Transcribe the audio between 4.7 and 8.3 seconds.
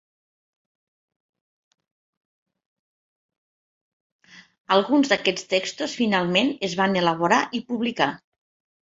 Alguns d'aquests textos finalment es van elaborar i publicar.